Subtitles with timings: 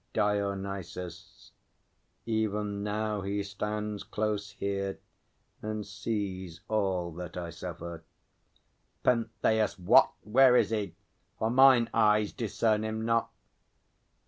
[0.13, 1.51] DIONYSUS.
[2.25, 4.97] Even now he stands Close here,
[5.61, 8.03] and sees all that I suffer.
[9.03, 9.77] PENTHEUS.
[9.77, 10.11] What?
[10.23, 10.95] Where is he?
[11.37, 13.29] For mine eyes discern him not.